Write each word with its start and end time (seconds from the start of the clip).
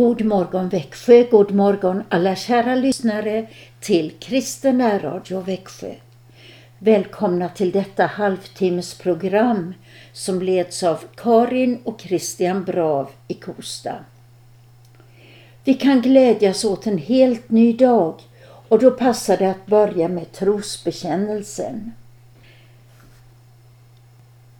God 0.00 0.24
morgon 0.24 0.68
Växjö, 0.68 1.24
god 1.30 1.50
morgon 1.50 2.02
alla 2.08 2.36
kära 2.36 2.74
lyssnare 2.74 3.46
till 3.80 4.12
Kristen 4.18 5.00
Radio 5.00 5.40
Växjö. 5.40 5.94
Välkomna 6.78 7.48
till 7.48 7.70
detta 7.70 8.06
halvtimmesprogram 8.06 9.74
som 10.12 10.42
leds 10.42 10.82
av 10.82 11.04
Karin 11.14 11.78
och 11.84 12.00
Christian 12.00 12.64
Brav 12.64 13.10
i 13.28 13.34
Kosta. 13.34 13.94
Vi 15.64 15.74
kan 15.74 16.02
glädjas 16.02 16.64
åt 16.64 16.86
en 16.86 16.98
helt 16.98 17.50
ny 17.50 17.72
dag 17.72 18.14
och 18.68 18.78
då 18.78 18.90
passar 18.90 19.36
det 19.36 19.50
att 19.50 19.66
börja 19.66 20.08
med 20.08 20.32
trosbekännelsen. 20.32 21.92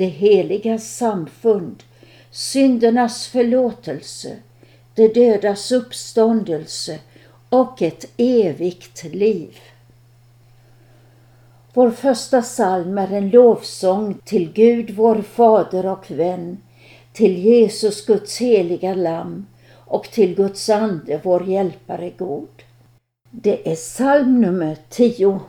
det 0.00 0.06
heliga 0.06 0.78
samfund, 0.78 1.82
syndernas 2.30 3.26
förlåtelse, 3.26 4.36
de 4.94 5.08
dödas 5.08 5.72
uppståndelse 5.72 6.98
och 7.48 7.82
ett 7.82 8.04
evigt 8.16 9.04
liv. 9.04 9.58
Vår 11.74 11.90
första 11.90 12.42
psalm 12.42 12.98
är 12.98 13.12
en 13.12 13.30
lovsång 13.30 14.14
till 14.24 14.52
Gud 14.52 14.90
vår 14.90 15.22
Fader 15.22 15.86
och 15.86 16.10
vän, 16.10 16.58
till 17.12 17.38
Jesus 17.38 18.06
Guds 18.06 18.38
heliga 18.38 18.94
lamm 18.94 19.46
och 19.72 20.04
till 20.04 20.34
Guds 20.34 20.68
ande 20.68 21.20
vår 21.22 21.48
hjälpare 21.48 22.10
god. 22.10 22.62
Det 23.30 23.70
är 23.70 23.76
psalm 23.76 24.40
nummer 24.40 24.76
10. 24.88 25.40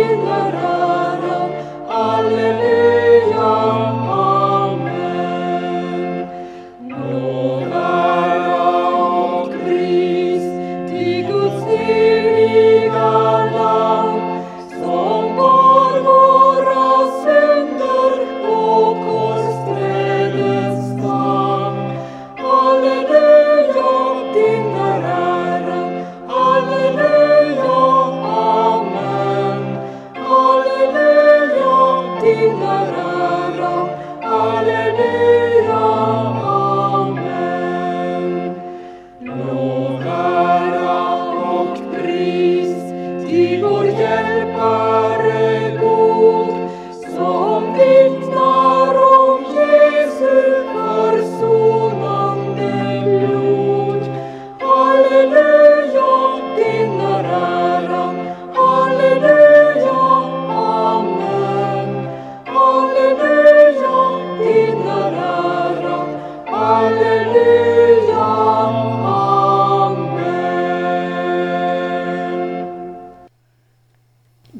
Shinara. 0.00 0.89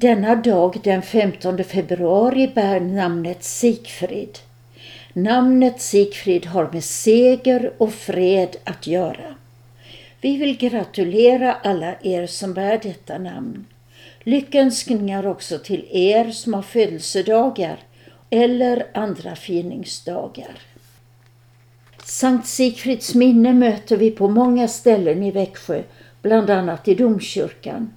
Denna 0.00 0.34
dag 0.34 0.80
den 0.84 1.02
15 1.02 1.64
februari 1.64 2.50
bär 2.54 2.80
namnet 2.80 3.44
Sigfrid. 3.44 4.38
Namnet 5.12 5.80
Sigfrid 5.80 6.46
har 6.46 6.70
med 6.72 6.84
seger 6.84 7.72
och 7.78 7.92
fred 7.92 8.56
att 8.64 8.86
göra. 8.86 9.34
Vi 10.20 10.36
vill 10.36 10.58
gratulera 10.58 11.54
alla 11.54 11.94
er 12.02 12.26
som 12.26 12.54
bär 12.54 12.80
detta 12.82 13.18
namn. 13.18 13.66
Lyckönskningar 14.20 15.26
också 15.26 15.58
till 15.58 15.88
er 15.90 16.30
som 16.30 16.54
har 16.54 16.62
födelsedagar 16.62 17.78
eller 18.30 18.86
andra 18.94 19.36
firningsdagar. 19.36 20.58
Sankt 22.04 22.48
Sigfrids 22.48 23.14
minne 23.14 23.52
möter 23.52 23.96
vi 23.96 24.10
på 24.10 24.28
många 24.28 24.68
ställen 24.68 25.22
i 25.22 25.30
Växjö, 25.30 25.82
bland 26.22 26.50
annat 26.50 26.88
i 26.88 26.94
domkyrkan. 26.94 27.92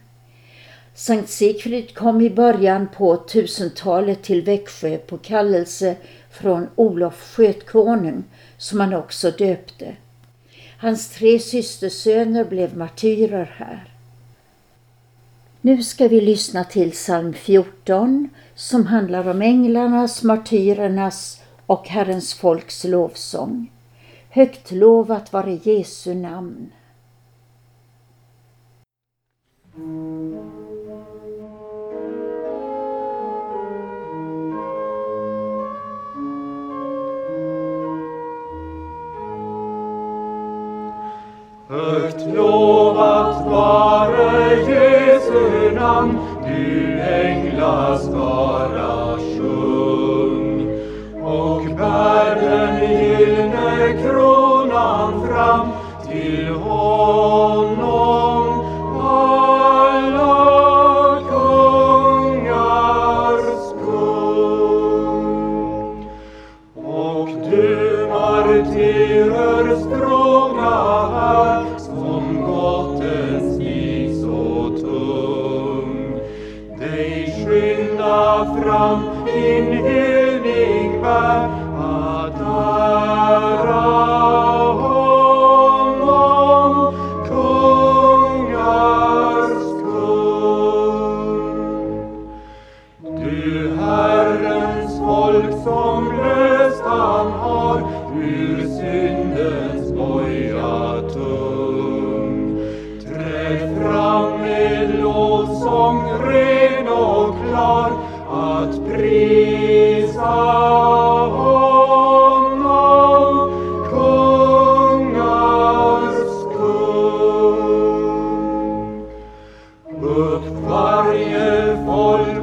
Sankt 0.96 1.30
Sigfrid 1.30 1.96
kom 1.96 2.22
i 2.22 2.30
början 2.30 2.88
på 2.96 3.16
1000-talet 3.16 4.24
till 4.24 4.42
Växjö 4.42 4.98
på 4.98 5.18
kallelse 5.18 5.96
från 6.30 6.68
Olof 6.76 7.36
Skötkonung 7.36 8.24
som 8.58 8.80
han 8.80 8.94
också 8.94 9.32
döpte. 9.32 9.96
Hans 10.78 11.10
tre 11.10 11.40
systersöner 11.40 12.46
blev 12.46 12.78
martyrer 12.78 13.54
här. 13.58 13.94
Nu 15.62 15.84
ska 15.84 16.08
vi 16.08 16.22
lyssna 16.22 16.64
till 16.64 16.92
psalm 16.92 17.34
14 17.34 18.30
som 18.56 18.86
handlar 18.86 19.28
om 19.28 19.42
änglarnas, 19.42 20.24
martyrernas 20.24 21.42
och 21.66 21.88
Herrens 21.88 22.34
folks 22.34 22.84
lovsång. 22.84 23.72
Högt 24.30 24.72
lovat 24.72 25.34
vare 25.34 25.60
Jesu 25.64 26.14
namn. 26.14 26.72
Högt 41.68 42.26
lovat 42.36 43.46
vare 43.46 44.56
Jesu 44.56 45.72
namn, 45.76 46.20
du 46.46 47.00
änglaskara 47.02 48.38
sjung. 49.18 50.68
Och 51.24 51.64
bär 51.76 52.36
den 52.36 52.76
gyllne 52.92 54.02
kronan 54.02 55.28
fram 55.28 55.68
till 56.12 56.48
honom 56.48 58.46
alla 59.02 60.32
kungars 61.30 62.74
kung. 63.86 65.18
Och 66.86 67.30
du 67.50 68.08
martyrer 68.10 69.53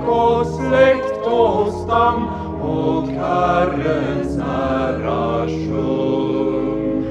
folk 0.06 0.08
och 0.08 0.46
släkt 0.46 1.26
och 1.26 1.72
stam 1.72 2.28
och 2.62 3.08
Herrens 3.08 4.38
ära 4.38 5.46
sjung. 5.46 7.04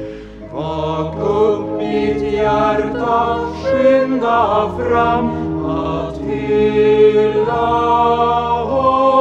Vak 0.53 1.15
upp 1.19 1.77
mitt 1.77 2.33
hjärta, 2.33 3.39
skynda 3.63 4.71
fram 4.77 5.29
att 5.65 6.17
hylla 6.17 7.67
honom, 8.63 9.18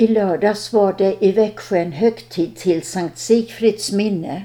I 0.00 0.06
lördags 0.06 0.72
var 0.72 0.92
det 0.92 1.24
i 1.24 1.32
Växjö 1.32 1.78
en 1.78 1.92
högtid 1.92 2.56
till 2.56 2.82
Sankt 2.82 3.18
Sigfrids 3.18 3.92
minne. 3.92 4.42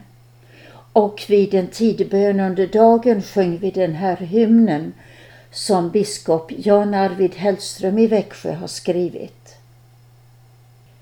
Och 0.93 1.23
vid 1.27 1.53
en 1.53 1.67
tidbön 1.67 2.39
under 2.39 2.67
dagen 2.67 3.21
sjöng 3.21 3.57
vi 3.57 3.71
den 3.71 3.93
här 3.93 4.17
hymnen 4.17 4.93
som 5.51 5.89
biskop 5.91 6.51
Jan 6.57 6.93
Arvid 6.93 7.35
Hellström 7.35 7.97
i 7.97 8.07
Växjö 8.07 8.53
har 8.53 8.67
skrivit. 8.67 9.55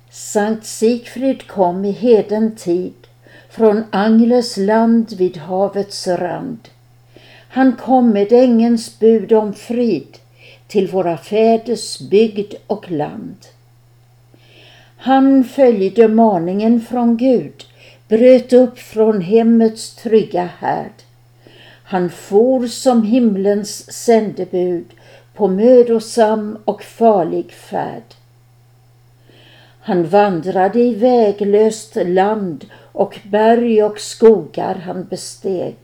Sankt 0.09 0.65
Sigfrid 0.65 1.47
kom 1.47 1.85
i 1.85 1.91
heden 1.91 2.55
tid 2.55 3.07
från 3.49 3.83
Angles 3.91 4.57
land 4.57 5.13
vid 5.13 5.37
havets 5.37 6.07
rand. 6.07 6.69
Han 7.49 7.75
kom 7.75 8.09
med 8.09 8.31
ängens 8.31 8.99
bud 8.99 9.33
om 9.33 9.53
frid 9.53 10.17
till 10.67 10.87
våra 10.87 11.17
fäders 11.17 11.99
bygd 11.99 12.53
och 12.67 12.91
land. 12.91 13.37
Han 15.03 15.43
följde 15.43 16.07
maningen 16.07 16.81
från 16.81 17.17
Gud, 17.17 17.65
bröt 18.07 18.53
upp 18.53 18.79
från 18.79 19.21
hemmets 19.21 19.95
trygga 19.95 20.49
härd. 20.59 20.91
Han 21.83 22.09
for 22.09 22.67
som 22.67 23.03
himlens 23.03 23.91
sändebud 23.91 24.85
på 25.33 25.47
mödosam 25.47 26.57
och 26.65 26.83
farlig 26.83 27.51
färd. 27.51 28.03
Han 29.79 30.05
vandrade 30.05 30.79
i 30.79 30.95
väglöst 30.95 31.95
land 31.95 32.65
och 32.91 33.19
berg 33.23 33.83
och 33.83 33.99
skogar 33.99 34.75
han 34.75 35.05
besteg. 35.05 35.75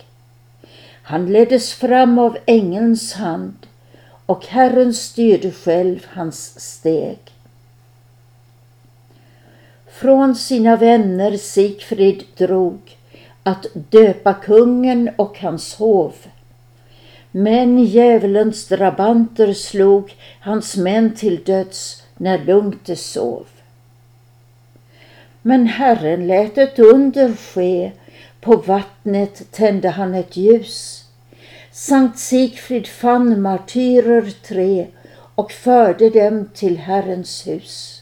Han 1.03 1.31
leddes 1.31 1.73
fram 1.73 2.19
av 2.19 2.37
ängelns 2.45 3.13
hand 3.13 3.67
och 4.25 4.45
Herren 4.45 4.93
styrde 4.93 5.51
själv 5.51 6.05
hans 6.09 6.59
steg. 6.59 7.28
Från 9.99 10.35
sina 10.35 10.75
vänner 10.75 11.37
Sigfrid 11.37 12.23
drog 12.37 12.97
att 13.43 13.65
döpa 13.73 14.33
kungen 14.33 15.09
och 15.15 15.39
hans 15.39 15.75
hov. 15.75 16.13
Men 17.31 17.79
djävulens 17.79 18.67
drabanter 18.67 19.53
slog 19.53 20.15
hans 20.39 20.77
män 20.77 21.15
till 21.15 21.43
döds 21.43 22.03
när 22.17 22.37
lugnt 22.37 22.85
de 22.85 22.95
sov. 22.95 23.45
Men 25.41 25.67
Herren 25.67 26.27
lät 26.27 26.57
ett 26.57 26.79
under 26.79 27.33
ske, 27.33 27.91
på 28.41 28.55
vattnet 28.55 29.51
tände 29.51 29.89
han 29.89 30.13
ett 30.13 30.37
ljus. 30.37 31.05
Sankt 31.71 32.19
Sigfrid 32.19 32.87
fann 32.87 33.41
martyrer 33.41 34.33
tre 34.47 34.87
och 35.35 35.51
förde 35.51 36.09
dem 36.09 36.49
till 36.53 36.77
Herrens 36.77 37.47
hus. 37.47 37.98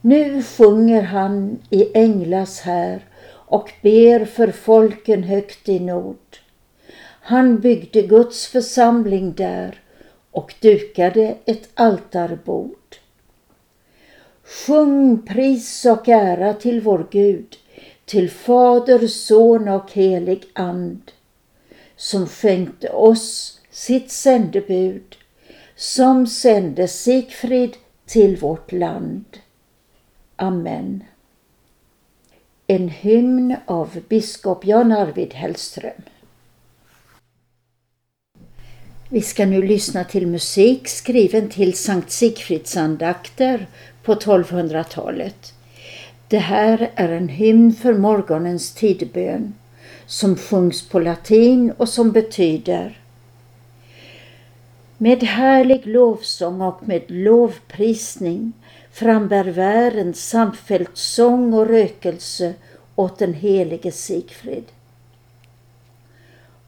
Nu 0.00 0.42
sjunger 0.42 1.02
han 1.02 1.58
i 1.70 1.98
änglas 1.98 2.60
här 2.60 3.04
och 3.30 3.72
ber 3.82 4.24
för 4.24 4.52
folken 4.52 5.22
högt 5.22 5.68
i 5.68 5.80
nord. 5.80 6.36
Han 7.20 7.58
byggde 7.58 8.02
Guds 8.02 8.46
församling 8.46 9.32
där 9.32 9.80
och 10.30 10.54
dukade 10.60 11.36
ett 11.44 11.68
altarbord. 11.74 12.96
Sjung 14.44 15.26
pris 15.26 15.84
och 15.84 16.08
ära 16.08 16.54
till 16.54 16.80
vår 16.80 17.06
Gud, 17.10 17.56
till 18.04 18.30
Fader, 18.30 19.06
Son 19.06 19.68
och 19.68 19.92
helig 19.92 20.44
And, 20.52 21.10
som 21.96 22.26
skänkte 22.26 22.90
oss 22.90 23.60
sitt 23.70 24.10
sändebud, 24.10 25.16
som 25.76 26.26
sände 26.26 26.88
Sigfrid 26.88 27.76
till 28.06 28.36
vårt 28.36 28.72
land. 28.72 29.24
Amen. 30.38 31.04
En 32.66 32.88
hymn 32.88 33.56
av 33.66 33.98
biskop 34.08 34.64
Jan 34.64 34.92
Arvid 34.92 35.34
Hellström. 35.34 36.02
Vi 39.08 39.22
ska 39.22 39.46
nu 39.46 39.62
lyssna 39.62 40.04
till 40.04 40.26
musik 40.26 40.88
skriven 40.88 41.48
till 41.48 41.74
Sankt 41.74 42.10
Sigfridsandakter 42.10 43.66
på 44.02 44.14
1200-talet. 44.14 45.54
Det 46.28 46.38
här 46.38 46.90
är 46.94 47.08
en 47.08 47.28
hymn 47.28 47.74
för 47.74 47.94
morgonens 47.94 48.74
tidbön 48.74 49.54
som 50.06 50.36
sjungs 50.36 50.88
på 50.88 50.98
latin 50.98 51.72
och 51.76 51.88
som 51.88 52.12
betyder 52.12 53.00
Med 54.98 55.22
härlig 55.22 55.86
lovsång 55.86 56.60
och 56.60 56.88
med 56.88 57.02
lovprisning 57.08 58.52
frambär 58.96 59.44
världen 59.44 60.14
samfällt 60.14 60.96
sång 60.96 61.54
och 61.54 61.66
rökelse 61.66 62.54
åt 62.94 63.18
den 63.18 63.34
helige 63.34 63.92
Sigfrid. 63.92 64.64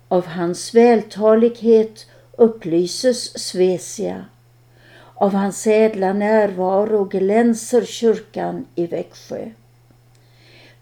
Av 0.09 0.27
hans 0.27 0.75
vältalighet 0.75 2.07
upplyses 2.37 3.39
Svesia. 3.39 4.25
Av 5.15 5.35
hans 5.35 5.67
ädla 5.67 6.13
närvaro 6.13 7.05
glänser 7.05 7.85
kyrkan 7.85 8.67
i 8.75 8.87
Växjö. 8.87 9.51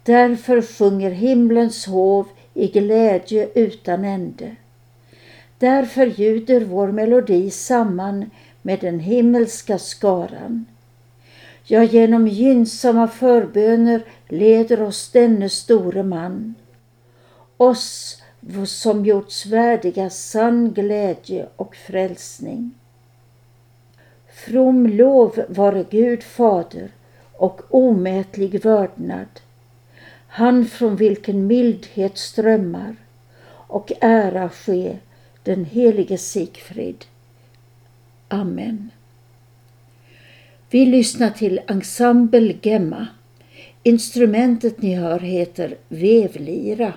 Därför 0.03 0.63
sjunger 0.63 1.11
himlens 1.11 1.87
hov 1.87 2.27
i 2.55 2.67
glädje 2.67 3.49
utan 3.55 4.05
ände. 4.05 4.57
Därför 5.59 6.07
ljuder 6.07 6.61
vår 6.61 6.89
melodi 6.89 7.51
samman 7.51 8.31
med 8.63 8.81
den 8.81 9.01
himmelska 9.01 9.79
skaran. 9.79 10.67
Ja, 11.69 11.85
genom 11.85 12.29
gynnsamma 12.29 13.09
förböner 13.09 14.03
leder 14.29 14.83
oss 14.83 15.11
denne 15.11 15.49
store 15.49 16.03
man. 16.03 16.55
Oss 17.57 18.23
som 18.67 19.05
gjorts 19.05 19.47
värdiga 19.47 20.11
sann 20.11 20.73
glädje 20.73 21.49
och 21.57 21.77
frälsning. 21.77 22.71
From 24.35 24.87
lov 24.87 25.45
vare 25.49 25.85
Gud 25.91 26.23
fader 26.23 26.91
och 27.33 27.63
omätlig 27.71 28.65
vördnad, 28.65 29.41
han 30.29 30.67
från 30.67 30.97
vilken 30.97 31.47
mildhet 31.47 32.19
strömmar 32.19 32.97
och 33.49 33.93
ära 34.01 34.49
ske 34.49 34.99
den 35.43 35.65
helige 35.65 36.19
Sigfrid. 36.19 37.05
Amen. 38.29 38.91
Vi 40.71 40.87
lyssnar 40.87 41.31
till 41.31 41.61
Ensemble 41.67 42.55
Gemma. 42.63 43.07
Instrumentet 43.83 44.83
ni 44.83 44.95
hör 44.95 45.19
heter 45.21 45.77
vevlira. 45.89 46.93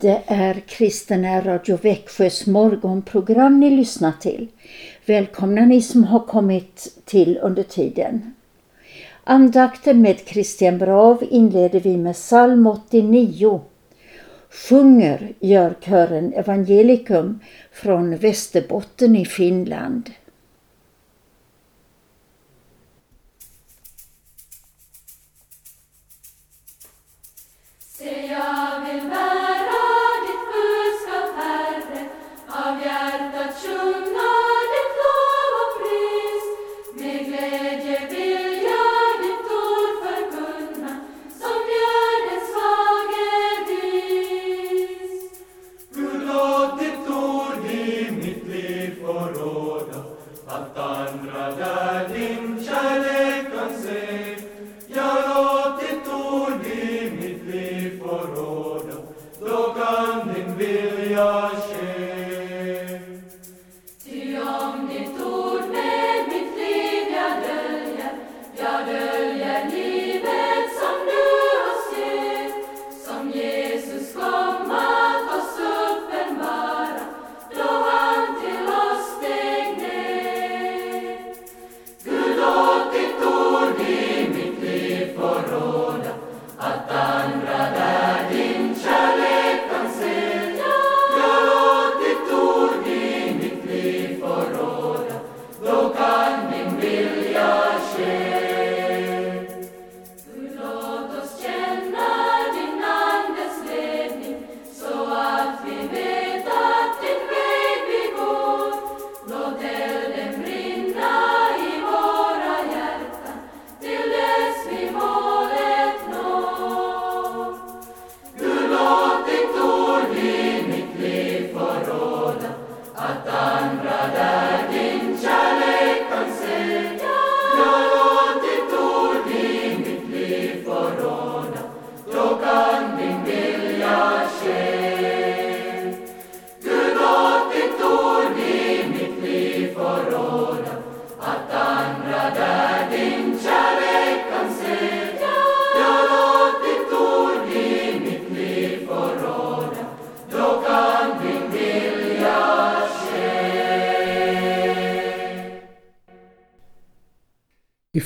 Det 0.00 0.22
är 0.26 0.54
Kristen 0.66 1.44
Radio 1.44 1.76
Växjös 1.82 2.46
morgonprogram 2.46 3.60
ni 3.60 3.70
lyssnar 3.70 4.12
till. 4.20 4.48
Välkomna 5.06 5.60
ni 5.60 5.82
som 5.82 6.04
har 6.04 6.20
kommit 6.20 7.02
till 7.04 7.38
under 7.42 7.62
tiden. 7.62 8.34
Andakten 9.24 10.02
med 10.02 10.18
Christian 10.26 10.78
Brav 10.78 11.24
inleder 11.30 11.80
vi 11.80 11.96
med 11.96 12.14
psalm 12.14 12.66
89. 12.66 13.60
Sjunger 14.50 15.32
gör 15.40 15.74
kören 15.80 16.32
Evangelikum 16.32 17.40
från 17.72 18.16
Västerbotten 18.16 19.16
i 19.16 19.24
Finland. 19.24 20.10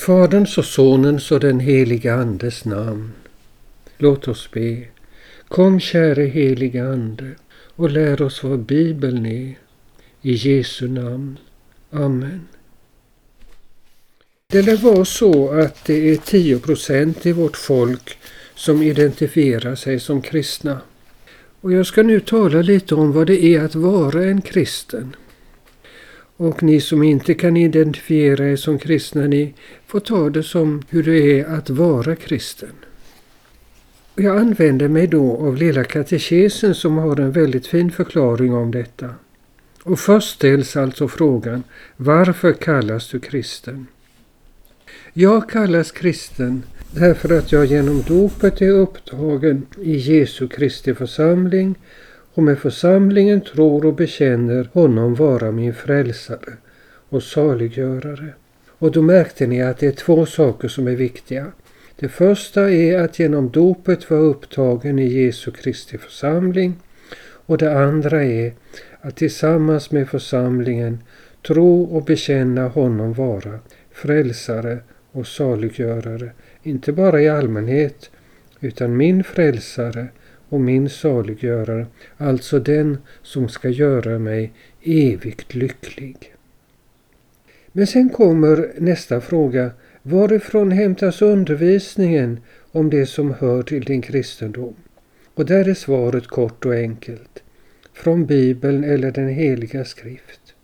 Faderns 0.06 0.58
och 0.58 0.64
Sonens 0.64 1.32
och 1.32 1.40
den 1.40 1.60
heliga 1.60 2.14
Andes 2.14 2.64
namn. 2.64 3.12
Låt 3.98 4.28
oss 4.28 4.50
be. 4.50 4.82
Kom 5.48 5.80
käre 5.80 6.22
heliga 6.22 6.84
Ande 6.84 7.30
och 7.76 7.90
lär 7.90 8.22
oss 8.22 8.42
vad 8.42 8.58
Bibeln 8.58 9.26
är. 9.26 9.58
I 10.22 10.32
Jesu 10.32 10.88
namn. 10.88 11.38
Amen. 11.90 12.48
Det 14.46 14.62
lär 14.62 14.76
vara 14.76 15.04
så 15.04 15.50
att 15.50 15.84
det 15.84 16.10
är 16.10 16.16
10 16.16 16.58
procent 16.58 17.26
i 17.26 17.32
vårt 17.32 17.56
folk 17.56 18.18
som 18.54 18.82
identifierar 18.82 19.74
sig 19.74 20.00
som 20.00 20.22
kristna. 20.22 20.80
Och 21.60 21.72
jag 21.72 21.86
ska 21.86 22.02
nu 22.02 22.20
tala 22.20 22.62
lite 22.62 22.94
om 22.94 23.12
vad 23.12 23.26
det 23.26 23.44
är 23.44 23.64
att 23.64 23.74
vara 23.74 24.24
en 24.24 24.42
kristen. 24.42 25.16
Och 26.36 26.62
ni 26.62 26.80
som 26.80 27.02
inte 27.02 27.34
kan 27.34 27.56
identifiera 27.56 28.50
er 28.50 28.56
som 28.56 28.78
kristna, 28.78 29.26
ni 29.26 29.54
får 29.86 30.00
ta 30.00 30.30
det 30.30 30.42
som 30.42 30.82
hur 30.88 31.02
det 31.02 31.40
är 31.40 31.44
att 31.44 31.70
vara 31.70 32.16
kristen. 32.16 32.72
Jag 34.14 34.38
använder 34.38 34.88
mig 34.88 35.06
då 35.06 35.36
av 35.36 35.56
Lilla 35.56 35.84
katekesen 35.84 36.74
som 36.74 36.98
har 36.98 37.20
en 37.20 37.32
väldigt 37.32 37.66
fin 37.66 37.90
förklaring 37.90 38.54
om 38.54 38.70
detta. 38.70 39.14
Och 39.82 39.98
först 39.98 40.34
ställs 40.34 40.76
alltså 40.76 41.08
frågan, 41.08 41.62
varför 41.96 42.52
kallas 42.52 43.08
du 43.08 43.20
kristen? 43.20 43.86
Jag 45.12 45.50
kallas 45.50 45.92
kristen 45.92 46.62
därför 46.94 47.38
att 47.38 47.52
jag 47.52 47.66
genom 47.66 48.02
dopet 48.02 48.62
är 48.62 48.70
upptagen 48.70 49.66
i 49.82 49.96
Jesu 49.96 50.48
Kristi 50.48 50.94
församling 50.94 51.74
och 52.34 52.42
med 52.42 52.58
församlingen 52.58 53.40
tror 53.40 53.86
och 53.86 53.94
bekänner 53.94 54.68
honom 54.72 55.14
vara 55.14 55.50
min 55.50 55.74
frälsare 55.74 56.52
och 57.08 57.22
saliggörare. 57.22 58.28
Och 58.68 58.92
då 58.92 59.02
märkte 59.02 59.46
ni 59.46 59.62
att 59.62 59.78
det 59.78 59.86
är 59.86 59.92
två 59.92 60.26
saker 60.26 60.68
som 60.68 60.86
är 60.86 60.96
viktiga. 60.96 61.46
Det 61.96 62.08
första 62.08 62.70
är 62.70 62.98
att 62.98 63.18
genom 63.18 63.50
dopet 63.50 64.10
vara 64.10 64.20
upptagen 64.20 64.98
i 64.98 65.06
Jesu 65.06 65.50
Kristi 65.50 65.98
församling 65.98 66.74
och 67.46 67.58
det 67.58 67.78
andra 67.78 68.24
är 68.24 68.52
att 69.00 69.16
tillsammans 69.16 69.90
med 69.90 70.08
församlingen 70.08 70.98
tro 71.46 71.82
och 71.82 72.04
bekänna 72.04 72.68
honom 72.68 73.12
vara 73.12 73.58
frälsare 73.92 74.78
och 75.12 75.26
saliggörare, 75.26 76.30
inte 76.62 76.92
bara 76.92 77.22
i 77.22 77.28
allmänhet 77.28 78.10
utan 78.60 78.96
min 78.96 79.24
frälsare 79.24 80.08
och 80.52 80.60
min 80.60 80.88
saliggörare, 80.88 81.86
alltså 82.16 82.58
den 82.58 82.98
som 83.22 83.48
ska 83.48 83.68
göra 83.68 84.18
mig 84.18 84.52
evigt 84.82 85.54
lycklig. 85.54 86.34
Men 87.72 87.86
sen 87.86 88.08
kommer 88.08 88.72
nästa 88.78 89.20
fråga. 89.20 89.70
Varifrån 90.02 90.70
hämtas 90.70 91.22
undervisningen 91.22 92.40
om 92.72 92.90
det 92.90 93.06
som 93.06 93.34
hör 93.34 93.62
till 93.62 93.84
din 93.84 94.02
kristendom? 94.02 94.74
Och 95.34 95.46
där 95.46 95.68
är 95.68 95.74
svaret 95.74 96.26
kort 96.26 96.66
och 96.66 96.74
enkelt. 96.74 97.42
Från 97.92 98.26
Bibeln 98.26 98.84
eller 98.84 99.10
den 99.10 99.28
heliga 99.28 99.84
skrift. 99.84 100.54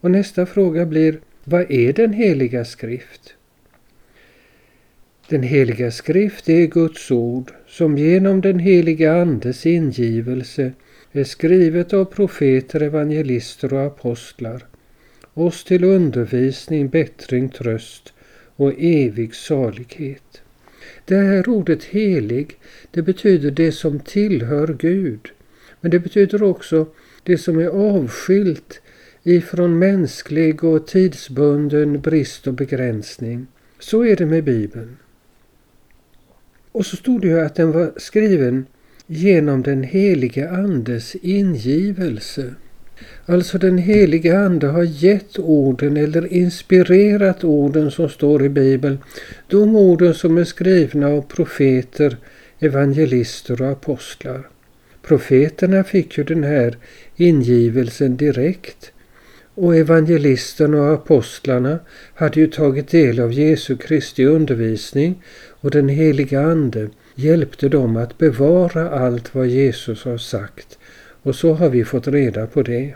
Och 0.00 0.10
nästa 0.10 0.46
fråga 0.46 0.86
blir, 0.86 1.20
vad 1.44 1.70
är 1.70 1.92
den 1.92 2.12
heliga 2.12 2.64
skrift? 2.64 3.34
Den 5.34 5.42
heliga 5.42 5.90
skrift 5.90 6.48
är 6.48 6.66
Guds 6.66 7.10
ord 7.10 7.52
som 7.66 7.98
genom 7.98 8.40
den 8.40 8.58
heliga 8.58 9.22
Andes 9.22 9.66
ingivelse 9.66 10.72
är 11.12 11.24
skrivet 11.24 11.92
av 11.92 12.04
profeter, 12.04 12.82
evangelister 12.82 13.74
och 13.74 13.80
apostlar, 13.80 14.66
oss 15.34 15.64
till 15.64 15.84
undervisning, 15.84 16.88
bättring, 16.88 17.48
tröst 17.48 18.12
och 18.56 18.72
evig 18.78 19.34
salighet. 19.34 20.42
Det 21.04 21.16
här 21.16 21.48
ordet 21.48 21.84
helig, 21.84 22.58
det 22.90 23.02
betyder 23.02 23.50
det 23.50 23.72
som 23.72 24.00
tillhör 24.00 24.76
Gud. 24.78 25.28
Men 25.80 25.90
det 25.90 25.98
betyder 25.98 26.42
också 26.42 26.86
det 27.22 27.38
som 27.38 27.58
är 27.58 27.68
avskilt 27.68 28.80
ifrån 29.22 29.78
mänsklig 29.78 30.64
och 30.64 30.86
tidsbunden 30.86 32.00
brist 32.00 32.46
och 32.46 32.54
begränsning. 32.54 33.46
Så 33.78 34.04
är 34.04 34.16
det 34.16 34.26
med 34.26 34.44
Bibeln. 34.44 34.96
Och 36.74 36.86
så 36.86 36.96
stod 36.96 37.20
det 37.20 37.28
ju 37.28 37.40
att 37.40 37.54
den 37.54 37.72
var 37.72 37.92
skriven 37.96 38.66
genom 39.06 39.62
den 39.62 39.82
helige 39.82 40.50
Andes 40.50 41.14
ingivelse. 41.14 42.54
Alltså 43.26 43.58
den 43.58 43.78
helige 43.78 44.38
Ande 44.38 44.66
har 44.66 44.82
gett 44.82 45.38
orden 45.38 45.96
eller 45.96 46.32
inspirerat 46.32 47.44
orden 47.44 47.90
som 47.90 48.08
står 48.08 48.44
i 48.44 48.48
Bibeln. 48.48 48.98
De 49.46 49.76
orden 49.76 50.14
som 50.14 50.38
är 50.38 50.44
skrivna 50.44 51.08
av 51.08 51.22
profeter, 51.22 52.16
evangelister 52.58 53.62
och 53.62 53.70
apostlar. 53.70 54.48
Profeterna 55.02 55.84
fick 55.84 56.18
ju 56.18 56.24
den 56.24 56.44
här 56.44 56.76
ingivelsen 57.16 58.16
direkt 58.16 58.92
och 59.54 59.76
evangelisterna 59.76 60.82
och 60.82 60.94
apostlarna 60.94 61.78
hade 62.14 62.40
ju 62.40 62.46
tagit 62.46 62.88
del 62.88 63.20
av 63.20 63.32
Jesu 63.32 63.76
Kristi 63.76 64.24
undervisning 64.24 65.22
och 65.64 65.70
den 65.70 65.88
heliga 65.88 66.40
Ande 66.40 66.88
hjälpte 67.14 67.68
dem 67.68 67.96
att 67.96 68.18
bevara 68.18 68.90
allt 68.90 69.34
vad 69.34 69.46
Jesus 69.46 70.04
har 70.04 70.18
sagt. 70.18 70.78
Och 71.22 71.34
så 71.34 71.54
har 71.54 71.68
vi 71.68 71.84
fått 71.84 72.08
reda 72.08 72.46
på 72.46 72.62
det. 72.62 72.94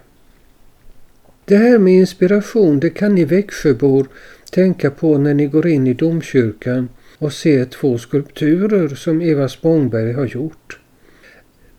Det 1.45 1.57
här 1.57 1.79
med 1.79 1.95
inspiration, 1.95 2.81
det 2.81 2.91
kan 2.91 3.15
ni 3.15 3.25
Växjöbor 3.25 4.07
tänka 4.51 4.91
på 4.91 5.19
när 5.19 5.35
ni 5.35 5.47
går 5.47 5.67
in 5.67 5.87
i 5.87 5.95
domkyrkan 5.95 6.89
och 7.19 7.33
ser 7.33 7.65
två 7.65 7.99
skulpturer 7.99 8.89
som 8.89 9.23
Eva 9.23 9.49
Spångberg 9.49 10.13
har 10.13 10.27
gjort. 10.27 10.79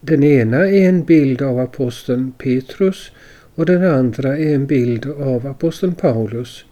Den 0.01 0.23
ena 0.23 0.57
är 0.57 0.89
en 0.89 1.03
bild 1.03 1.41
av 1.41 1.59
aposteln 1.59 2.31
Petrus 2.31 3.11
och 3.55 3.65
den 3.65 3.83
andra 3.83 4.37
är 4.37 4.55
en 4.55 4.65
bild 4.65 5.05
av 5.05 5.47
aposteln 5.47 5.95
Paulus. 5.95 6.65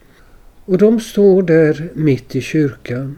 Och 0.65 0.77
de 0.77 0.99
står 0.99 1.43
där 1.43 1.89
mitt 1.93 2.35
i 2.35 2.41
kyrkan. 2.41 3.17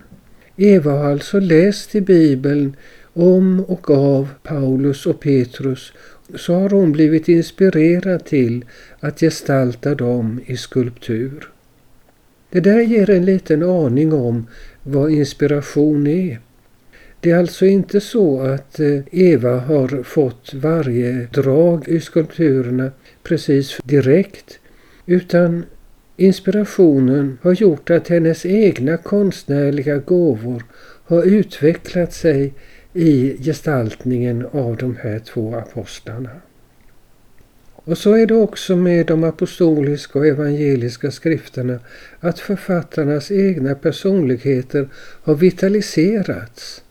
Eva 0.61 0.91
har 0.91 1.11
alltså 1.11 1.39
läst 1.39 1.95
i 1.95 2.01
Bibeln 2.01 2.75
om 3.13 3.59
och 3.67 3.89
av 3.89 4.29
Paulus 4.43 5.05
och 5.05 5.19
Petrus 5.19 5.93
så 6.35 6.53
har 6.53 6.69
hon 6.69 6.91
blivit 6.91 7.27
inspirerad 7.27 8.25
till 8.25 8.65
att 8.99 9.19
gestalta 9.19 9.95
dem 9.95 10.41
i 10.45 10.57
skulptur. 10.57 11.49
Det 12.49 12.59
där 12.59 12.79
ger 12.79 13.09
en 13.09 13.25
liten 13.25 13.63
aning 13.63 14.13
om 14.13 14.47
vad 14.83 15.11
inspiration 15.11 16.07
är. 16.07 16.39
Det 17.19 17.31
är 17.31 17.37
alltså 17.37 17.65
inte 17.65 18.01
så 18.01 18.41
att 18.41 18.79
eh, 18.79 18.99
Eva 19.11 19.59
har 19.59 20.03
fått 20.03 20.53
varje 20.53 21.27
drag 21.33 21.87
i 21.87 21.99
skulpturerna 21.99 22.91
precis 23.23 23.79
direkt 23.83 24.59
utan 25.05 25.63
inspirationen 26.19 27.37
har 27.41 27.53
gjort 27.53 27.89
att 27.89 28.07
hennes 28.07 28.45
egna 28.45 28.97
konstnärliga 28.97 29.97
gåvor 29.97 30.63
har 31.03 31.23
utvecklat 31.23 32.13
sig 32.13 32.53
i 32.93 33.37
gestaltningen 33.43 34.45
av 34.51 34.77
de 34.77 34.95
här 35.01 35.19
två 35.19 35.55
apostlarna. 35.55 36.29
Och 37.75 37.97
så 37.97 38.13
är 38.13 38.25
det 38.27 38.35
också 38.35 38.75
med 38.75 39.05
de 39.05 39.23
apostoliska 39.23 40.19
och 40.19 40.27
evangeliska 40.27 41.11
skrifterna 41.11 41.79
att 42.19 42.39
författarnas 42.39 43.31
egna 43.31 43.75
personligheter 43.75 44.89
har 44.95 45.35
vitaliserats 45.35 46.83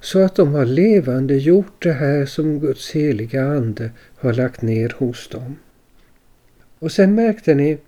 så 0.00 0.18
att 0.18 0.34
de 0.34 0.54
har 0.54 0.64
levande 0.64 1.34
gjort 1.34 1.82
det 1.82 1.92
här 1.92 2.26
som 2.26 2.60
Guds 2.60 2.90
heliga 2.90 3.44
Ande 3.44 3.90
har 4.16 4.32
lagt 4.32 4.62
ner 4.62 4.94
hos 4.98 5.28
dem. 5.28 5.56
Och 6.78 6.92
sen 6.92 7.14
märkte 7.14 7.54
ni 7.54 7.78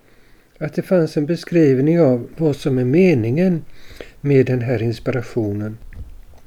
att 0.57 0.73
det 0.73 0.81
fanns 0.81 1.17
en 1.17 1.25
beskrivning 1.25 2.01
av 2.01 2.27
vad 2.37 2.55
som 2.55 2.77
är 2.77 2.85
meningen 2.85 3.63
med 4.21 4.45
den 4.45 4.61
här 4.61 4.81
inspirationen. 4.81 5.77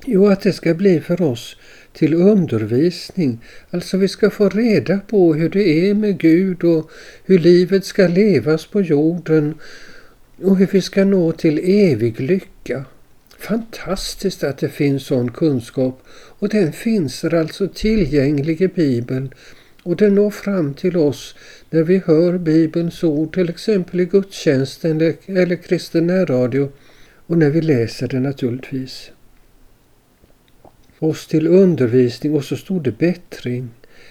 Jo, 0.06 0.26
att 0.26 0.40
det 0.40 0.52
ska 0.52 0.74
bli 0.74 1.00
för 1.00 1.22
oss 1.22 1.56
till 1.92 2.14
undervisning. 2.14 3.38
Alltså 3.70 3.96
vi 3.96 4.08
ska 4.08 4.30
få 4.30 4.48
reda 4.48 4.98
på 4.98 5.34
hur 5.34 5.48
det 5.48 5.90
är 5.90 5.94
med 5.94 6.18
Gud 6.18 6.64
och 6.64 6.90
hur 7.24 7.38
livet 7.38 7.84
ska 7.84 8.08
levas 8.08 8.66
på 8.66 8.80
jorden 8.80 9.54
och 10.42 10.56
hur 10.56 10.66
vi 10.66 10.82
ska 10.82 11.04
nå 11.04 11.32
till 11.32 11.58
evig 11.58 12.20
lycka. 12.20 12.84
Fantastiskt 13.38 14.44
att 14.44 14.58
det 14.58 14.68
finns 14.68 15.06
sån 15.06 15.30
kunskap 15.30 16.02
och 16.10 16.48
den 16.48 16.72
finns 16.72 17.24
alltså 17.24 17.68
tillgänglig 17.68 18.62
i 18.62 18.68
Bibeln 18.68 19.34
och 19.88 19.96
den 19.96 20.14
når 20.14 20.30
fram 20.30 20.74
till 20.74 20.96
oss 20.96 21.34
när 21.70 21.82
vi 21.82 22.02
hör 22.06 22.38
Bibelns 22.38 23.04
ord 23.04 23.34
till 23.34 23.48
exempel 23.48 24.00
i 24.00 24.04
gudstjänsten 24.04 24.96
eller, 24.96 25.14
eller 25.26 25.56
kristen 25.56 26.06
närradio 26.06 26.72
och 27.26 27.38
när 27.38 27.50
vi 27.50 27.60
läser 27.60 28.08
det 28.08 28.20
naturligtvis. 28.20 29.10
Oss 30.98 31.26
till 31.26 31.46
undervisning 31.46 32.34
och 32.34 32.44
så 32.44 32.56
stod 32.56 32.82
det 32.82 32.98
bättring, 32.98 33.70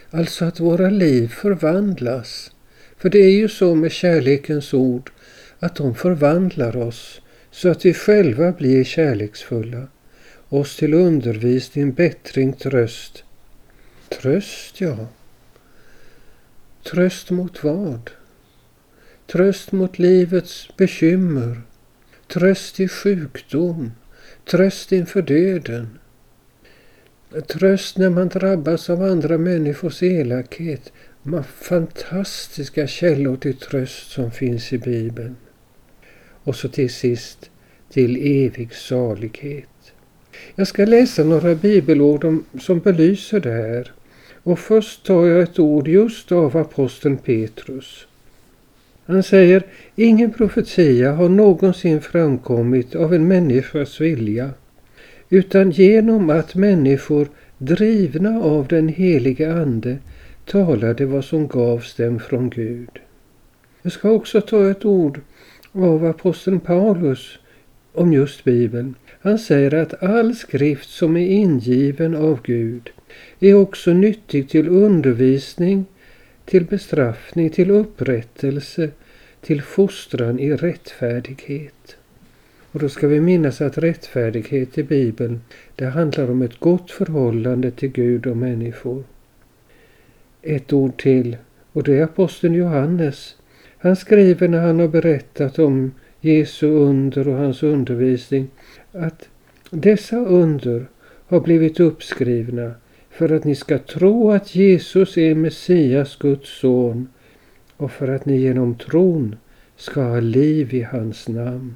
alltså 0.10 0.46
att 0.46 0.60
våra 0.60 0.90
liv 0.90 1.28
förvandlas. 1.28 2.52
För 2.98 3.10
det 3.10 3.20
är 3.20 3.32
ju 3.32 3.48
så 3.48 3.76
med 3.76 3.92
kärlekens 3.92 4.74
ord 4.74 5.12
att 5.60 5.76
de 5.76 5.96
förvandlar 5.96 6.78
oss 6.78 7.22
så 7.52 7.70
att 7.70 7.86
vi 7.86 7.94
själva 7.94 8.52
blir 8.52 8.84
kärleksfulla, 8.84 9.88
oss 10.50 10.78
till 10.78 10.94
undervisning, 10.94 11.94
bättring, 11.94 12.54
tröst. 12.54 13.24
Tröst, 14.10 14.82
ja. 14.82 15.08
Tröst 16.91 17.30
mot 17.30 17.63
vad? 17.63 18.12
Tröst 19.26 19.71
mot 19.71 20.00
livets 20.00 20.69
bekymmer, 20.78 21.62
tröst 22.28 22.80
i 22.80 22.88
sjukdom, 22.88 23.91
tröst 24.45 24.91
inför 24.91 25.21
döden. 25.21 26.00
Tröst 27.47 27.97
när 27.97 28.10
man 28.10 28.28
drabbas 28.28 28.89
av 28.89 29.04
andra 29.04 29.38
människors 29.38 30.04
elakhet. 30.04 30.91
Fantastiska 31.47 32.88
källor 32.88 33.38
till 33.38 33.58
tröst 33.58 34.12
som 34.12 34.32
finns 34.32 34.73
i 34.73 34.78
Bibeln. 34.78 35.36
Och 36.43 36.56
så 36.56 36.69
till 36.69 36.93
sist 36.93 37.50
till 37.89 38.45
evig 38.45 38.73
salighet. 38.73 39.93
Jag 40.56 40.67
ska 40.67 40.86
läsa 40.86 41.23
några 41.23 41.56
bibelord 41.56 42.23
om, 42.23 42.45
som 42.60 42.80
belyser 42.80 43.39
det 43.39 43.52
här. 43.52 43.91
Och 44.48 44.60
först 44.60 45.06
tar 45.06 45.26
jag 45.26 45.42
ett 45.42 45.60
ord 45.60 45.88
just 45.88 46.32
av 46.32 46.58
aposteln 46.58 47.18
Petrus. 47.18 48.08
Han 49.06 49.24
säger, 49.24 49.64
ingen 49.96 50.34
profetia 50.34 51.12
har 51.12 51.30
någonsin 51.30 52.02
framkommit 52.02 52.96
av 52.96 53.14
en 53.14 53.28
människas 53.28 54.02
vilja, 54.02 54.50
utan 55.30 55.72
genom 55.72 56.30
att 56.30 56.56
människor 56.56 57.28
drivna 57.58 58.40
av 58.40 58.68
den 58.68 58.88
heliga 58.88 59.54
Ande 59.54 59.98
talade 60.46 61.06
vad 61.06 61.26
som 61.26 61.48
gavs 61.48 61.96
dem 61.96 62.20
från 62.20 62.50
Gud. 62.50 63.00
Jag 63.82 63.92
ska 63.92 64.10
också 64.10 64.42
ta 64.42 64.72
ett 64.72 64.86
ord 64.86 65.20
av 65.72 66.06
aposteln 66.06 66.60
Paulus 66.60 67.40
om 67.94 68.14
just 68.14 68.44
Bibeln. 68.44 68.96
Han 69.28 69.40
säger 69.40 69.74
att 69.74 70.04
all 70.04 70.36
skrift 70.36 70.90
som 70.90 71.18
är 71.18 71.28
ingiven 71.28 72.16
av 72.16 72.40
Gud 72.44 72.90
är 73.40 73.54
också 73.54 73.94
nyttig 73.94 74.50
till 74.50 74.68
undervisning, 74.68 75.86
till 76.46 76.66
bestraffning, 76.66 77.50
till 77.50 77.72
upprättelse, 77.72 78.90
till 79.42 79.62
fostran 79.62 80.40
i 80.40 80.54
rättfärdighet. 80.54 81.98
Och 82.72 82.80
då 82.80 82.90
ska 82.90 83.08
vi 83.08 83.22
minnas 83.22 83.62
att 83.62 83.78
rättfärdighet 83.78 84.78
i 84.78 84.84
Bibeln, 84.84 85.42
det 85.76 85.86
handlar 85.86 86.32
om 86.32 86.42
ett 86.42 86.60
gott 86.60 86.92
förhållande 86.92 87.72
till 87.72 87.90
Gud 87.90 88.28
och 88.28 88.38
människor. 88.38 89.04
Ett 90.42 90.74
ord 90.74 90.98
till, 90.98 91.38
och 91.74 91.84
det 91.84 91.98
är 91.98 92.04
aposteln 92.04 92.54
Johannes. 92.54 93.36
Han 93.78 93.96
skriver 93.96 94.48
när 94.48 94.68
han 94.68 94.80
har 94.80 94.88
berättat 94.88 95.60
om 95.60 95.92
Jesu 96.22 96.68
under 96.68 97.28
och 97.28 97.38
hans 97.38 97.63
undervisning 97.63 98.48
att 98.98 99.30
dessa 99.70 100.18
under 100.18 100.88
har 101.28 101.40
blivit 101.40 101.80
uppskrivna 101.80 102.72
för 103.10 103.32
att 103.32 103.44
ni 103.44 103.56
ska 103.56 103.78
tro 103.78 104.32
att 104.32 104.56
Jesus 104.56 105.18
är 105.18 105.36
Messias, 105.36 106.16
Guds 106.16 106.60
son, 106.60 107.08
och 107.78 107.92
för 107.92 108.08
att 108.08 108.26
ni 108.26 108.38
genom 108.38 108.76
tron 108.76 109.36
ska 109.76 110.02
ha 110.02 110.20
liv 110.20 110.74
i 110.74 110.82
hans 110.82 111.28
namn. 111.28 111.76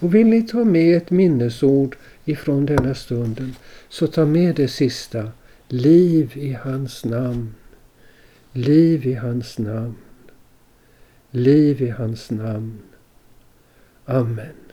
Och 0.00 0.14
vill 0.14 0.26
ni 0.26 0.42
ta 0.42 0.64
med 0.64 0.96
ett 0.96 1.10
minnesord 1.10 1.96
ifrån 2.24 2.66
denna 2.66 2.94
stunden, 2.94 3.54
så 3.88 4.06
ta 4.06 4.24
med 4.24 4.54
det 4.54 4.68
sista, 4.68 5.30
liv 5.68 6.32
i 6.34 6.52
hans 6.52 7.04
namn. 7.04 7.54
Liv 8.52 9.06
i 9.06 9.14
hans 9.14 9.58
namn. 9.58 9.94
Liv 11.30 11.82
i 11.82 11.88
hans 11.88 12.30
namn. 12.30 12.78
Amen. 14.04 14.65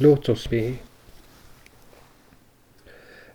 Låt 0.00 0.28
oss 0.28 0.50
be. 0.50 0.72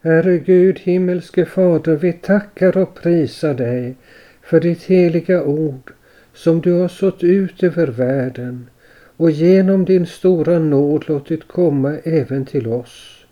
Herre 0.02 0.38
Gud, 0.38 0.80
himmelske 0.80 1.46
Fader, 1.46 1.96
vi 1.96 2.14
tackar 2.14 2.78
och 2.78 2.96
prisar 2.96 3.54
dig 3.54 3.96
för 4.42 4.60
ditt 4.60 4.84
heliga 4.84 5.44
ord 5.44 5.94
som 6.34 6.62
du 6.62 6.72
har 6.72 6.88
sått 6.88 7.24
ut 7.24 7.64
över 7.64 7.88
världen 7.88 8.70
och 9.18 9.32
genom 9.32 9.86
din 9.86 10.06
stora 10.06 10.60
nåd 10.60 11.04
låtit 11.08 11.48
komma 11.48 11.98
även 12.04 12.46
till 12.46 12.68
oss. 12.68 13.26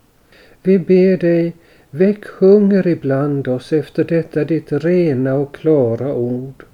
Vi 0.62 0.78
ber 0.78 1.16
dig, 1.16 1.52
väck 1.90 2.24
hunger 2.24 2.86
ibland 2.86 3.48
oss 3.48 3.72
efter 3.72 4.04
detta 4.04 4.44
ditt 4.44 4.72
rena 4.72 5.34
och 5.34 5.54
klara 5.54 6.14
ord. 6.14 6.64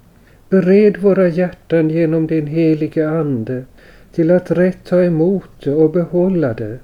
Bered 0.49 0.97
våra 0.97 1.27
hjärtan 1.27 1.89
genom 1.89 2.27
din 2.27 2.47
heliga 2.47 3.09
Ande 3.09 3.63
till 4.11 4.31
att 4.31 4.51
rätt 4.51 4.85
ta 4.85 5.03
emot 5.03 5.49
det 5.63 5.71
och 5.71 5.91
behålla 5.91 6.53
det, 6.53 6.79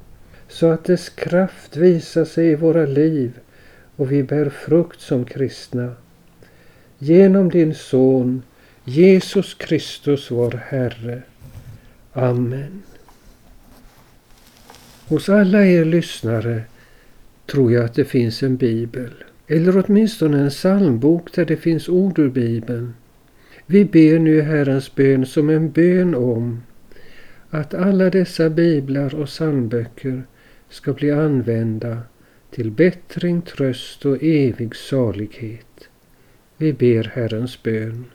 så 0.47 0.71
att 0.71 0.83
dess 0.83 1.09
kraft 1.09 1.77
visar 1.77 2.25
sig 2.25 2.47
i 2.47 2.55
våra 2.55 2.85
liv 2.85 3.39
och 3.95 4.11
vi 4.11 4.23
bär 4.23 4.49
frukt 4.49 5.01
som 5.01 5.25
kristna. 5.25 5.91
Genom 6.97 7.49
din 7.49 7.75
Son, 7.75 8.41
Jesus 8.83 9.53
Kristus 9.53 10.31
vår 10.31 10.61
Herre. 10.67 11.21
Amen. 12.13 12.83
Hos 15.07 15.29
alla 15.29 15.65
er 15.65 15.85
lyssnare 15.85 16.61
tror 17.45 17.71
jag 17.71 17.85
att 17.85 17.93
det 17.93 18.05
finns 18.05 18.43
en 18.43 18.57
bibel, 18.57 19.09
eller 19.47 19.83
åtminstone 19.85 20.39
en 20.39 20.49
psalmbok 20.49 21.33
där 21.33 21.45
det 21.45 21.57
finns 21.57 21.89
ord 21.89 22.19
ur 22.19 22.29
bibeln. 22.29 22.93
Vi 23.65 23.85
ber 23.85 24.19
nu 24.19 24.41
Herrens 24.41 24.95
bön 24.95 25.25
som 25.25 25.49
en 25.49 25.71
bön 25.71 26.15
om 26.15 26.61
att 27.55 27.73
alla 27.73 28.09
dessa 28.09 28.49
biblar 28.49 29.15
och 29.15 29.27
psalmböcker 29.27 30.23
ska 30.69 30.93
bli 30.93 31.11
använda 31.11 31.97
till 32.51 32.71
bättring, 32.71 33.41
tröst 33.41 34.05
och 34.05 34.23
evig 34.23 34.75
salighet. 34.75 35.89
Vi 36.57 36.73
ber 36.73 37.11
Herrens 37.13 37.63
bön. 37.63 38.05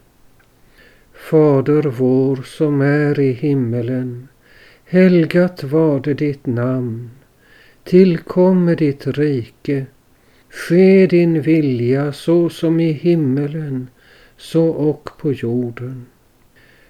Fader 1.14 1.82
vår 1.82 2.36
som 2.36 2.80
är 2.80 3.20
i 3.20 3.32
himmelen. 3.32 4.28
Helgat 4.84 5.62
varde 5.64 6.14
ditt 6.14 6.46
namn. 6.46 7.10
Tillkomme 7.84 8.74
ditt 8.74 9.06
rike. 9.06 9.86
Ske 10.48 11.06
din 11.06 11.42
vilja 11.42 12.12
så 12.12 12.48
som 12.48 12.80
i 12.80 12.92
himmelen, 12.92 13.88
så 14.36 14.68
och 14.68 15.10
på 15.18 15.32
jorden. 15.32 16.06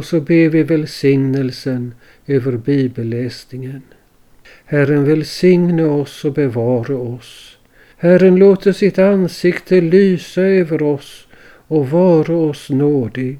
Och 0.00 0.06
så 0.06 0.20
ber 0.20 0.48
vi 0.48 0.62
välsignelsen 0.62 1.94
över 2.26 2.52
bibelläsningen. 2.52 3.82
Herren 4.64 5.04
välsigne 5.04 5.84
oss 5.84 6.24
och 6.24 6.32
bevara 6.32 6.96
oss. 6.96 7.58
Herren 7.96 8.36
låter 8.36 8.72
sitt 8.72 8.98
ansikte 8.98 9.80
lysa 9.80 10.42
över 10.42 10.82
oss 10.82 11.28
och 11.66 11.90
vara 11.90 12.36
oss 12.36 12.70
nådig. 12.70 13.38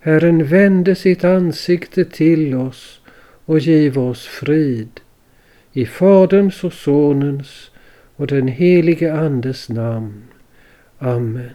Herren 0.00 0.44
vände 0.44 0.94
sitt 0.94 1.24
ansikte 1.24 2.04
till 2.04 2.54
oss 2.54 3.00
och 3.44 3.58
giv 3.58 3.98
oss 3.98 4.26
frid. 4.26 5.00
I 5.72 5.86
Faderns 5.86 6.64
och 6.64 6.72
Sonens 6.72 7.70
och 8.16 8.26
den 8.26 8.48
helige 8.48 9.14
Andes 9.14 9.68
namn. 9.68 10.24
Amen. 10.98 11.50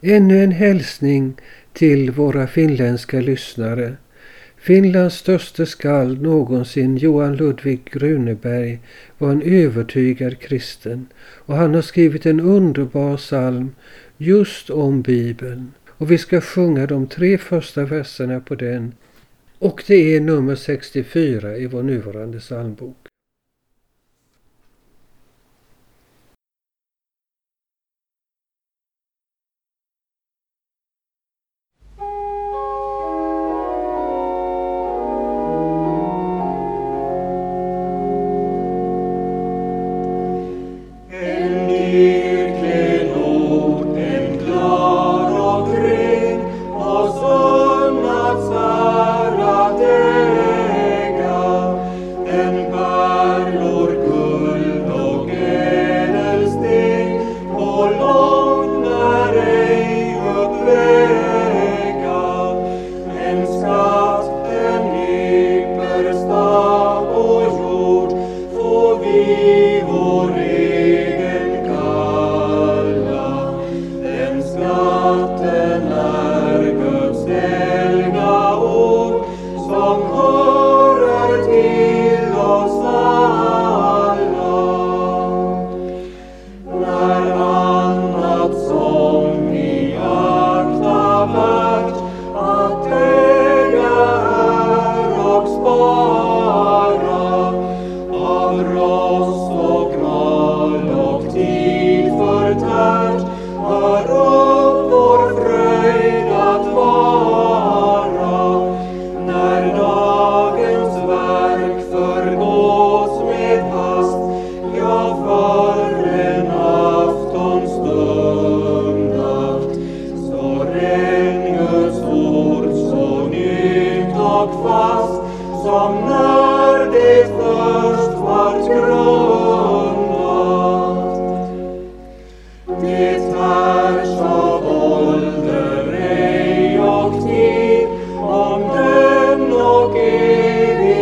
Ännu 0.00 0.44
en 0.44 0.52
hälsning 0.52 1.34
till 1.76 2.10
våra 2.10 2.46
finländska 2.46 3.20
lyssnare. 3.20 3.96
Finlands 4.56 5.16
störste 5.16 5.66
skald 5.66 6.22
någonsin, 6.22 6.96
Johan 6.96 7.36
Ludvig 7.36 7.84
Gruneberg, 7.84 8.80
var 9.18 9.30
en 9.30 9.42
övertygad 9.42 10.38
kristen 10.38 11.06
och 11.18 11.56
han 11.56 11.74
har 11.74 11.82
skrivit 11.82 12.26
en 12.26 12.40
underbar 12.40 13.16
psalm 13.16 13.74
just 14.16 14.70
om 14.70 15.02
Bibeln. 15.02 15.72
Och 15.88 16.10
vi 16.10 16.18
ska 16.18 16.40
sjunga 16.40 16.86
de 16.86 17.06
tre 17.06 17.38
första 17.38 17.84
verserna 17.84 18.40
på 18.40 18.54
den. 18.54 18.94
Och 19.58 19.82
det 19.86 20.16
är 20.16 20.20
nummer 20.20 20.54
64 20.54 21.56
i 21.56 21.66
vår 21.66 21.82
nuvarande 21.82 22.38
psalmbok. 22.38 23.05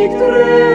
Evigt 0.04 0.73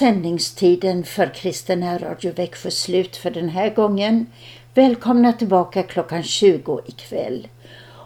sändningstiden 0.00 1.04
för 1.04 1.34
Kristen 1.34 1.98
Radio 1.98 2.32
Växjö 2.32 2.70
slut 2.70 3.16
för 3.16 3.30
den 3.30 3.48
här 3.48 3.70
gången. 3.74 4.26
Välkomna 4.74 5.32
tillbaka 5.32 5.82
klockan 5.82 6.22
20 6.22 6.80
ikväll. 6.86 7.48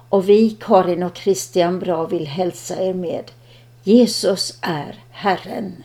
Och 0.09 0.29
vi, 0.29 0.51
Karin 0.51 1.03
och 1.03 1.17
Christian 1.17 1.79
Bra, 1.79 2.07
vill 2.07 2.27
hälsa 2.27 2.83
er 2.83 2.95
med 2.95 3.31
Jesus 3.83 4.59
är 4.61 4.99
Herren. 5.11 5.85